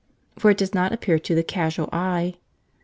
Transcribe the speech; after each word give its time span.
For 0.39 0.49
it 0.49 0.57
does 0.57 0.73
not 0.73 0.91
appear 0.91 1.19
to 1.19 1.35
the 1.35 1.43
casual 1.43 1.87
eye. 1.93 2.37